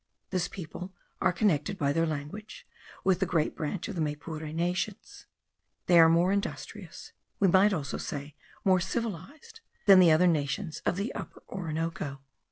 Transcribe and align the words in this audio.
This 0.31 0.47
people 0.47 0.93
are 1.21 1.31
connected 1.31 1.77
by 1.77 1.93
their 1.93 2.07
language 2.07 2.65
with 3.03 3.19
the 3.19 3.27
great 3.27 3.55
branch 3.55 3.87
of 3.87 3.93
the 3.93 4.01
Maypure 4.01 4.51
nations. 4.51 5.27
They 5.85 5.99
are 5.99 6.09
more 6.09 6.31
industrious, 6.31 7.11
we 7.39 7.47
might 7.47 7.71
also 7.71 7.97
say 7.97 8.33
more 8.65 8.79
civilized, 8.79 9.61
than 9.85 9.99
the 9.99 10.09
other 10.09 10.25
nations 10.25 10.81
of 10.87 10.95
the 10.95 11.13
Upper 11.13 11.43
Orinoco. 11.47 12.19